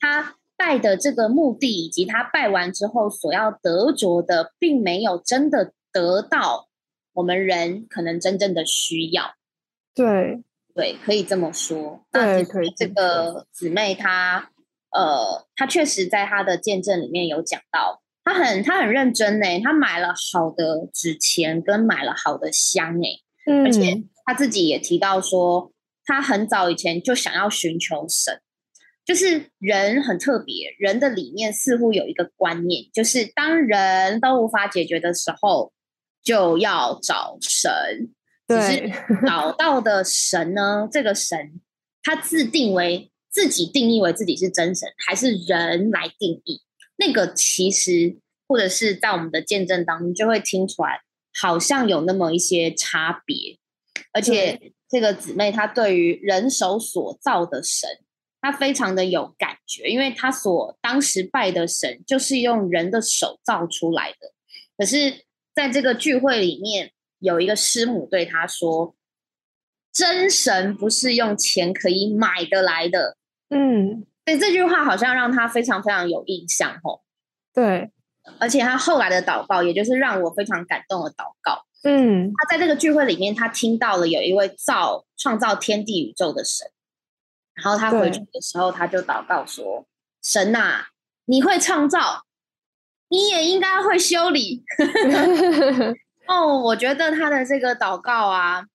[0.00, 6.68] 他拜的这个目的，以及他拜完之后所要得着的，并没有真的得到
[7.12, 9.34] 我们人可能真正的需要。
[9.94, 10.42] 对
[10.74, 12.04] 对，可以这么说。
[12.10, 12.72] 对，可以。
[12.76, 14.50] 这个姊妹她，
[14.90, 25.70] 呃，她确实在她的见证里面有讲到，她很她很认真呢，她买了好的纸钱，跟买了好的香哎，而且她自己也提到说。
[26.08, 28.40] 他很早以前就想要寻求神，
[29.04, 35.70] 就是人很特别，人的里面似乎有一个观念，就是当人都无法解决的时候，
[36.22, 37.70] 就要找神。
[38.48, 38.90] 只是
[39.28, 41.60] 找到的神呢，这个神
[42.02, 46.62] 他自定为自己定义为自己是真神，还是人来定义？
[46.96, 48.16] 那个其实
[48.46, 51.02] 或者是在我们的见证当中就会听出来，
[51.38, 53.58] 好像有那么一些差别，
[54.14, 54.72] 而且。
[54.88, 57.88] 这个姊妹她对于人手所造的神，
[58.40, 64.32] 她非常的有感觉，因为她所当时拜的神就是用人的手造出来的。
[64.76, 65.24] 可是，
[65.54, 68.94] 在这个聚会里面，有一个师母对她说
[69.92, 73.16] ：“真神不是用钱可以买得来的。”
[73.50, 77.00] 嗯，所以这句话好像让她非常非常有印象哦。
[77.52, 77.90] 对，
[78.38, 81.64] 而且她后来的祷告，也就是让我非常感动的祷告。
[81.84, 86.70] 嗯，他在这个聚会里面，他听到了有一位造创造天地宇宙的神，
[87.54, 89.86] 然后他回去的时候，他就祷告说
[90.22, 90.86] ：“神呐，
[91.26, 92.24] 你会创造，
[93.08, 94.64] 你也应该会修理。
[96.26, 98.66] ”哦，我觉得他的这个祷告啊，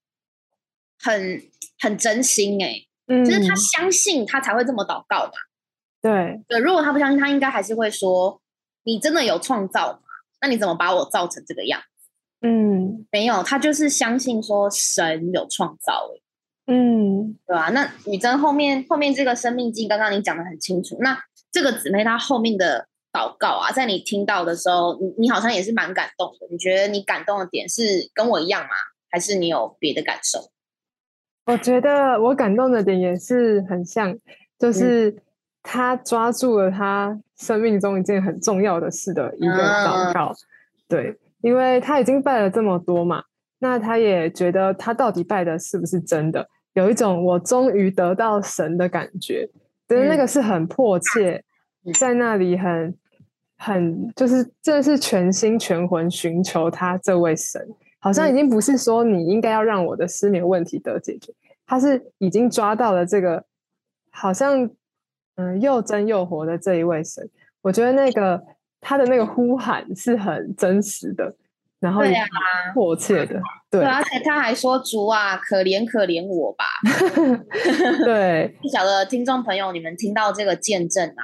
[0.98, 1.44] 很
[1.80, 2.86] 很真心哎，
[3.26, 5.34] 就是他相信他才会这么祷告嘛。
[6.02, 8.42] 对对，如果他不相信，他应该还是会说
[8.84, 10.00] ：“你真的有创造吗？
[10.42, 11.82] 那你怎么把我造成这个样？”
[12.46, 16.10] 嗯，没有，他就是相信说神有创造，
[16.68, 17.70] 嗯，对吧？
[17.70, 20.98] 那女真后面后面这个生命经，刚刚你讲的很清楚。
[21.00, 21.18] 那
[21.54, 26.48] 这个姊妹她后面的祷告啊，在你听到的时候，你你好像也是蛮感动的。
[26.52, 28.76] 你觉得你感动的点是跟我一样吗？
[29.10, 30.52] 还是你有别的感受？
[31.46, 34.18] 我觉得我感动的点也是很像，
[34.60, 35.16] 就是
[35.62, 40.34] 他抓住了他生命中一件很重要的事的一个祷告，
[40.90, 41.18] 对。
[41.44, 43.22] 因为他已经拜了这么多嘛，
[43.60, 49.46] 那他也觉得他到底拜的是不是真的，有一种我终于得到神的感觉，
[49.90, 51.44] 觉得那个是很迫切，
[52.00, 52.98] 在那里很
[53.58, 57.62] 很就是真的是全心全魂寻求他这位神，
[58.00, 61.34] 好像已经不是说你应该要让我的失眠问题得解决，
[61.68, 63.44] 他是已经抓到了这个
[64.12, 64.70] 好像
[65.36, 67.30] 嗯又真又活的这一位神，
[67.64, 68.42] 我觉得那个。
[68.84, 71.34] 他的那个呼喊是很真实的，
[71.80, 72.16] 然后也
[72.74, 73.42] 迫切的，
[73.72, 76.66] 对，而且他还说：“主啊，可怜可怜我吧。
[78.06, 81.24] ”对， 不晓得听众朋友，你们听到这个见证啊，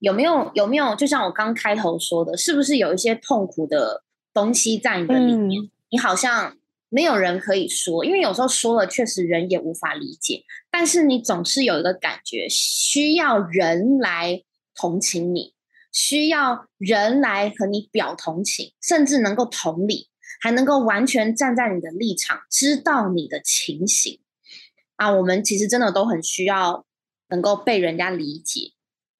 [0.00, 0.94] 有没有有没有？
[0.94, 4.02] 就像我刚开头说的，是不是有一些痛苦的
[4.34, 5.70] 东西在你的里面？
[5.90, 6.56] 你好像
[6.88, 10.42] 没有人可以说，因为有时候说了，确实人也无法理解。
[10.70, 14.42] 但是你总是有一个感觉，需要人来
[14.74, 15.55] 同情你。
[15.96, 20.10] 需要人来和你表同情，甚至能够同理，
[20.42, 24.20] 还能够完全站在你的立场，知道你的情形
[24.96, 25.10] 啊！
[25.10, 26.84] 我们其实真的都很需要
[27.30, 28.72] 能够被人家理解。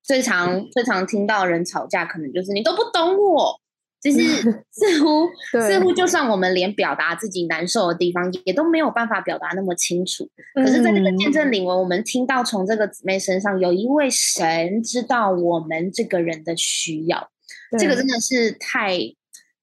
[0.02, 3.58] 最常最常听到人吵架，可能就是你都不懂我。
[4.00, 4.18] 就是
[4.70, 10.30] 似乎似乎，就算我们连表达自己难受的地方，也都没有办法表达那么清楚。
[10.54, 17.30] 可是，在这个见证领文，我们听到从这个姊妹身上，有一位神知道我们这个人的需要，
[17.78, 18.98] 这个真的是太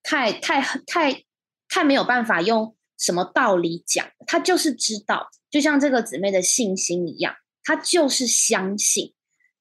[0.02, 1.24] 太太太
[1.70, 9.14] 太没有办法用什么道理讲，他就是知道，就像这个姊妹的信心一样，他就是相信，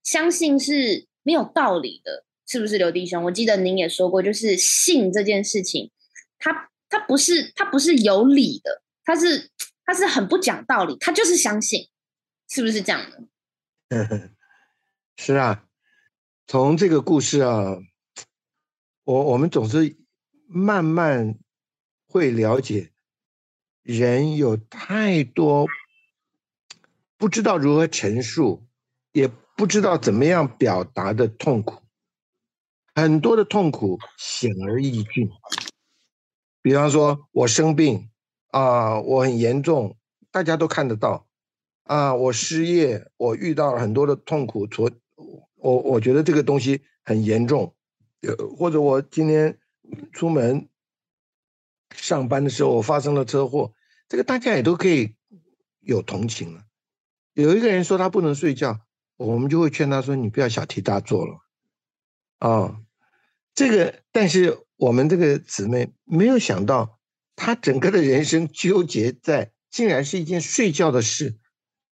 [0.02, 2.24] 相信是没有道理的。
[2.52, 3.24] 是不是刘弟兄？
[3.24, 5.90] 我记得您也说过，就是信这件事情，
[6.38, 9.50] 他他不是他不是有理的，他是
[9.86, 11.88] 他是很不讲道理，他就是相信，
[12.50, 13.00] 是不是这样
[13.88, 14.30] 的？
[15.16, 15.64] 是啊，
[16.46, 17.78] 从这个故事啊，
[19.04, 19.96] 我我们总是
[20.46, 21.38] 慢慢
[22.06, 22.90] 会了解，
[23.82, 25.66] 人有太多
[27.16, 28.66] 不知道如何陈述，
[29.12, 31.81] 也不知道怎么样表达的痛苦，
[32.94, 35.28] 很多的痛苦显而易见。
[36.60, 38.10] 比方说，我生病
[38.48, 39.96] 啊，我很严重，
[40.30, 41.26] 大家都看得到
[41.84, 44.90] 啊，我失业，我遇到了很多的痛苦，所
[45.56, 47.74] 我我觉得这个东西很严重，
[48.56, 49.58] 或者我今天
[50.12, 50.68] 出门
[51.94, 53.72] 上班的时候，我发生了车祸，
[54.08, 55.14] 这个大家也都可以
[55.80, 56.62] 有同情了。
[57.32, 58.80] 有一个人说他不能睡觉，
[59.16, 61.40] 我们就会劝他说：“你不要小题大做了。”
[62.42, 62.74] 啊，
[63.54, 66.98] 这个，但是我们这个姊妹没有想到，
[67.36, 71.36] 她整个的人生纠结在，竟然是一件睡觉的事，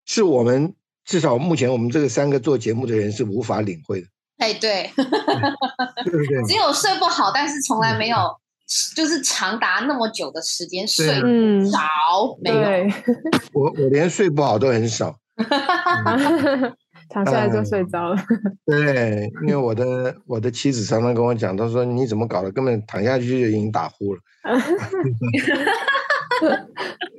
[0.08, 0.74] 是我们
[1.06, 4.08] 至少目前我们这个三个做节目的人是无法领会的。
[4.40, 6.44] 哎，对， 对不对？
[6.48, 8.18] 只有睡不好，但是从来没有，
[8.96, 11.80] 就是长达那么久的时间睡对嗯少
[12.42, 12.56] 没有。
[12.56, 12.92] 对，
[13.54, 15.16] 我我连睡不好都很少。
[17.10, 18.16] 躺下来就睡着了。
[18.66, 24.22] 对，因为我的我的妻子常常跟我讲，她说你怎么搞的，根本躺下去就已经打呼了。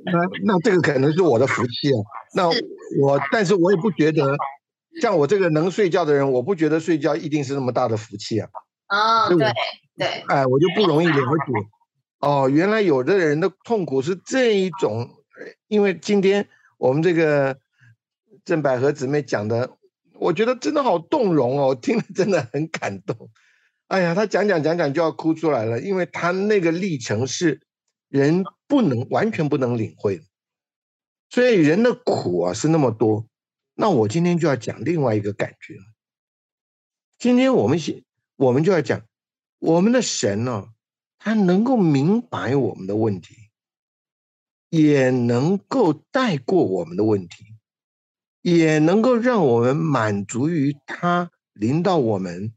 [0.03, 1.99] 那那这个可能是我的福气啊。
[2.33, 2.47] 那
[2.99, 4.35] 我，但是我也不觉得，
[5.01, 8.49] 像我这个能睡觉的人，我不觉得睡觉一定是那么大的福气啊。
[8.89, 9.53] 哦，对对
[9.97, 11.21] 对，哎，我就不容易了解。
[12.19, 17.57] 哦，原来有的人的痛苦是这一种，呃因为今天我们这个
[18.43, 19.69] 郑百合姊妹讲的，
[20.21, 23.31] 我觉得真的好动容哦，听了真的很感动。
[23.87, 27.59] 哎呀，他讲讲讲讲就要哭出来了，因为他那个历程是
[28.07, 30.23] 人不能完全不能领会的，
[31.31, 33.25] 所以人的苦啊是那么多。
[33.73, 35.75] 那我今天就要讲另外一个感觉。
[37.17, 38.03] 今天我们先，
[38.35, 39.01] 我们就要讲
[39.57, 40.67] 我们的神呢、
[41.17, 43.35] 他能够明白我们的问题，
[44.69, 47.50] 也能够带过我们的问题，
[48.41, 52.53] 也能够让我们满足于他领导我们、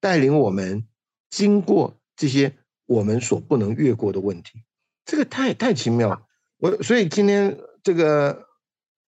[0.00, 0.86] 带领我们
[1.30, 4.64] 经过这些我们所不能越过的问题。
[5.04, 6.22] 这个太太奇妙了。
[6.58, 8.46] 我所以今天这个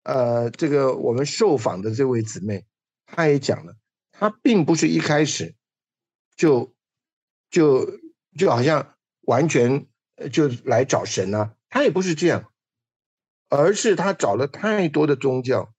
[0.03, 2.65] 呃，这个我们受访的这位姊妹，
[3.05, 3.77] 她也讲了，
[4.13, 5.55] 她并不是一开始
[6.37, 6.75] 就
[7.51, 8.01] 就
[8.39, 9.87] 就好像完全
[10.33, 12.51] 就来找神啊，她也不是这样，
[13.51, 15.74] 而是她找了太多的宗教，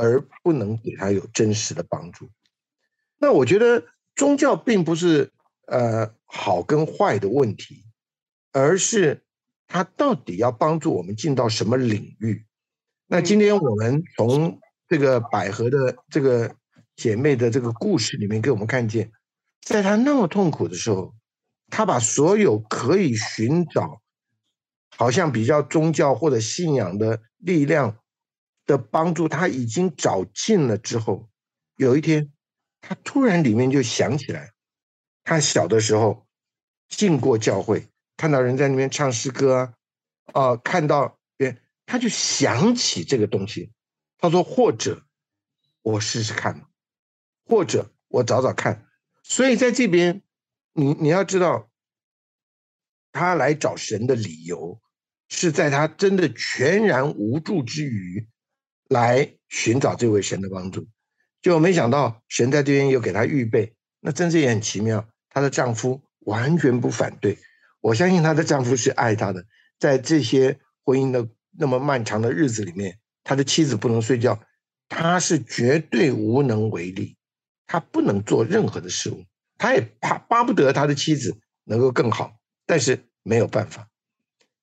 [0.00, 2.28] 而不能给他有真实的帮助。
[3.18, 3.82] 那我觉得
[4.14, 5.32] 宗教并不是
[5.66, 7.84] 呃好跟坏的问题，
[8.52, 9.24] 而是
[9.66, 12.44] 它到底要帮助我们进到什么领域。
[13.06, 16.54] 那今天我们从这个百合的这个
[16.94, 19.10] 姐妹的这个故事里面，给我们看见，
[19.62, 21.14] 在她那么痛苦的时候，
[21.70, 24.02] 她把所有可以寻找，
[24.96, 27.98] 好像比较宗教或者信仰的力量
[28.66, 31.30] 的帮助，他已经找尽了之后，
[31.76, 32.32] 有一天，
[32.80, 34.52] 他突然里面就想起来，
[35.24, 36.26] 他小的时候
[36.88, 39.74] 进过教会，看到人在那边唱诗歌
[40.32, 43.72] 啊，啊、看到别，他就想起这个东西，
[44.18, 45.04] 他说或者
[45.82, 46.66] 我试试看，
[47.44, 48.86] 或者我找找看。
[49.22, 50.22] 所以在这边，
[50.72, 51.70] 你你要知道，
[53.12, 54.80] 他来找神的理由，
[55.28, 58.28] 是在他真的全然无助之余，
[58.88, 60.86] 来寻找这位神的帮助。
[61.42, 65.08] 就没想到神在这边又给他预备，那真是也很奇妙。
[65.28, 67.38] 她的丈夫完全不反对，
[67.80, 69.44] 我相信她的丈夫是爱她的，
[69.78, 74.40] 在这些婚姻的那么漫长的日子里面，他的妻子不能睡觉，
[74.88, 77.16] 他是绝对无能为力，
[77.66, 79.24] 他不能做任何的事物，
[79.58, 83.88] 他也怕巴不得他的妻子能够更好，但是没有办法，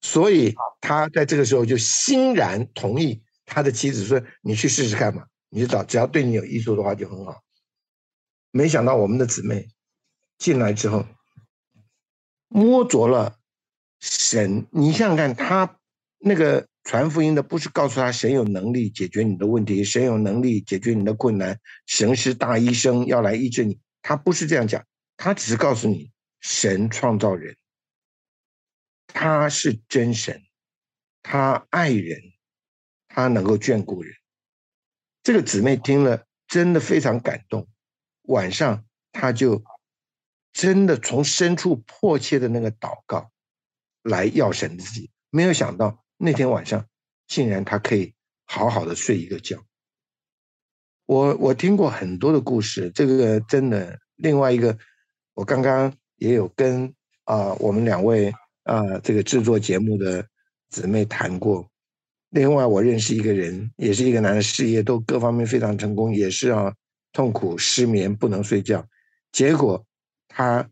[0.02, 3.22] 所以他在这个时候就欣然同意
[3.54, 7.44] 他的妻子说：“你去试试看嘛，你就找只要对你有益处的话就很好。”
[8.50, 9.68] 没想到我们的姊妹
[10.40, 11.06] 进来之后，
[12.48, 13.38] 摸着了
[14.00, 15.78] 神，你想想看，他
[16.18, 24.84] 那个传福音的不是告诉他神有能力解决你的问题，神有能力解决你的困难，神是大医生要来医治你，他不是这样讲，
[25.16, 27.56] 他只是告诉你神创造人，
[29.08, 30.42] 他是真神，
[31.22, 32.33] 他爱人，
[33.14, 34.12] 他能够眷顾人。
[35.22, 37.68] 这个姊妹听了真的非常感动，
[38.24, 39.64] 晚上她就
[40.52, 43.32] 真的从深处迫切的那个祷告
[44.02, 46.86] 来要神自己，没有想到那天晚上
[47.28, 49.64] 竟然她可以好好的睡一个觉。
[51.06, 54.78] 我我听过很多的故事，这个真的另外一个，
[55.36, 56.94] 我刚刚也有跟
[57.26, 58.34] 啊、我们两位
[58.64, 60.28] 啊、这个制作节目的
[60.70, 61.70] 姊妹谈过，
[62.34, 66.74] 另外，我认识一个人，也是一个男的，事业都各方面非常成功，也是啊，
[67.12, 68.84] 痛苦失眠不能睡觉，
[69.32, 69.86] 结果
[70.28, 70.68] 他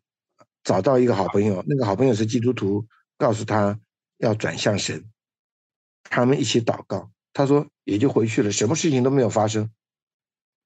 [0.64, 2.84] 找到一个好朋友，那个好朋友是基督徒，
[3.16, 3.80] 告诉他
[4.18, 5.06] 要转向神，
[6.04, 9.70] 他们一起祷告，他说也就回去了，什么事情都没有发生，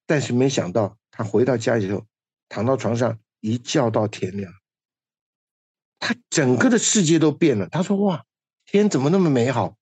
[0.08, 2.06] 但是没想到他回到家以后，
[2.48, 4.54] 躺到床上一觉到天亮。
[6.00, 7.68] 他整个的世界都变了。
[7.68, 8.24] 他说：“哇，
[8.66, 9.76] 天怎么那么美好？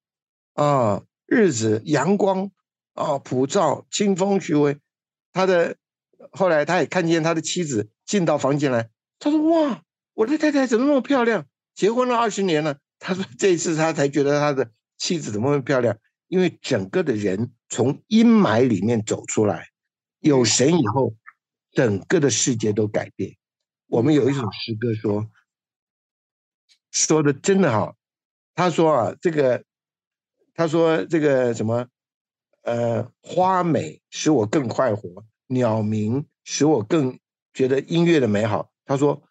[0.54, 1.04] 啊？
[1.26, 2.52] 日子阳光
[2.94, 4.78] 啊，普照，清风徐微。”
[5.34, 5.78] 他的
[6.32, 8.90] 后来他也看见他的妻子进到房间来。
[9.20, 9.82] 他说：“哇，
[10.14, 11.46] 我的太太怎么那么漂亮？
[11.74, 15.98] 结婚了二十年了。”他说：“这一次他才觉得他的妻子怎么那么漂亮？
[16.28, 19.70] 因为整个的人从阴霾里面走出来，
[20.20, 21.16] 有神以后，
[21.72, 23.36] 整个的世界都改变。
[23.88, 25.28] 我们有一首诗歌说。”
[26.92, 27.96] 说的真的好，
[28.54, 29.64] 他说啊，这个，
[30.54, 31.88] 他说这个什么，
[32.62, 37.20] 呃，花美使我更快活，鸟鸣使我更
[37.54, 38.72] 觉得音乐的美好。
[38.86, 39.24] 他说，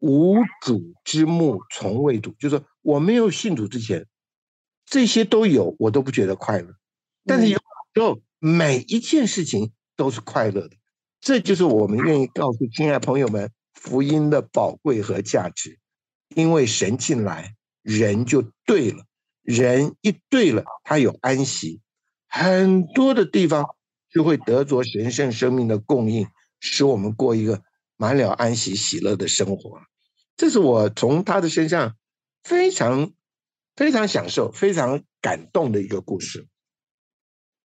[0.00, 4.06] 无主之木从未睹，就是我没有信主之前，
[4.84, 6.74] 这些都有，我都不觉得快乐。
[7.24, 7.58] 但是有
[7.94, 10.76] 时候每一件事情都是快乐的，
[11.20, 15.78] 这就是我们愿意告诉亲爱朋友们福音的宝贵和价值。
[16.34, 19.04] 因为神进来，人就对了。
[19.42, 21.80] 人一对了，他有安息，
[22.28, 23.64] 很多的地方
[24.10, 26.26] 就会得着神圣生命的供应，
[26.60, 27.62] 使我们过一个
[27.96, 29.80] 满了安息、喜乐的生活。
[30.36, 31.96] 这是我从他的身上
[32.42, 33.12] 非常
[33.76, 36.46] 非常享受、非常感动的一个故事。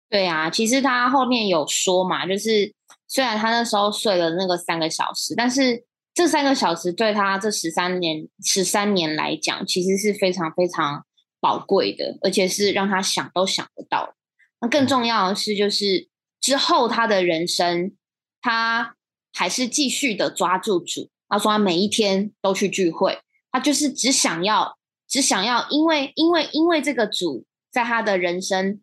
[0.09, 2.75] 对啊，其实他后面有说嘛，就是
[3.07, 5.85] 虽然他那时候睡了那个三个小时，但是。
[6.17, 11.05] 这三个小时对他这十三年十三年来讲，其实是非常非常
[11.41, 14.15] 宝贵的，而且是让他想都想不到。
[14.61, 16.09] 那更重要的是，就是
[16.41, 17.95] 之后他的人生，
[18.41, 18.97] 他
[19.33, 21.11] 还是继续的抓住主。
[21.29, 23.19] 他说他每一天都去聚会，
[23.51, 24.79] 他就是只想要，
[25.09, 28.81] 只想要，因为因为因为这个主在他的人生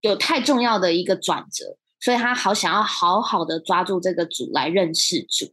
[0.00, 5.52] 有太重要的一个转折，所以他好想要好好的抓住这个主来认识主。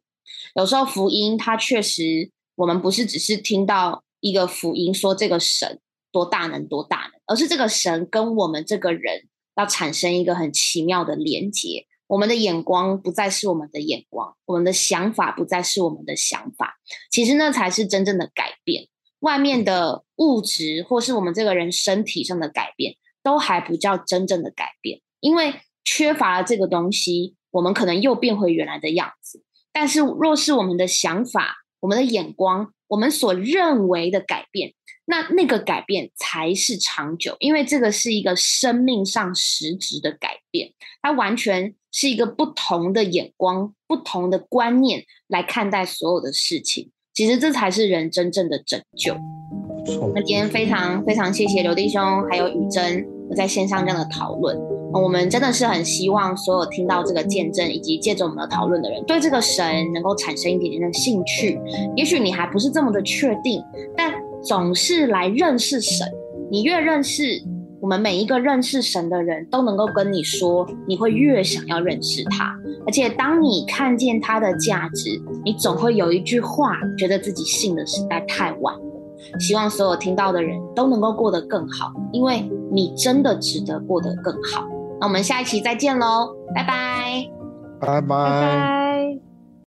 [0.55, 5.79] 有时候福音，他确实，我们不是只是听到一个福音说这个神
[6.13, 11.85] 多大能多大能，而是这个神跟我们这个人要产生一个很奇妙的连接。
[12.07, 16.75] 我们的眼光不再是我们的眼光，我们的想法不再是我们的想法。
[17.09, 18.87] 其实那才是真正的改变。
[19.19, 29.41] 外面的物质或是我们这个人身体上的改变，都还不叫真正的改变，因为缺乏了这个东西，我们可能又变回原来的样子。
[29.71, 34.73] 但是，若是我们的想法、我们的眼光、我们所认为的改变，
[35.05, 46.89] 那那个改变才是长久，因为这个是一个生命上实质的改变，它完全是一个不同的眼光、不同的观念来看待所有的事情。
[47.13, 49.15] 其实，这才是人真正的拯救。
[50.15, 54.57] 那今天非常非常谢谢刘弟兄还有雨珍在线上这样的讨论。
[54.93, 61.59] 我们真的是很希望所有听到这个见证以及借着我们的讨论的人，对这个神能够产生一点点的兴趣。
[61.95, 63.61] 也许你还不是这么的确定，
[63.97, 64.13] 但
[64.43, 66.07] 总是来认识神。
[66.51, 67.41] 你越认识，
[67.81, 72.53] 我们每一个认识神的人都能够跟你说，你会越想要认识他。
[72.85, 75.09] 而且当你看见他的价值，
[75.43, 78.81] 你总会有一句话，觉得自己信的实在太晚了。
[79.39, 84.67] 希望所有听到的人都能够过得更好，因为你真的值得过得更好。
[84.99, 87.25] 那我们下一期再见喽，拜拜，
[87.79, 88.82] 拜拜。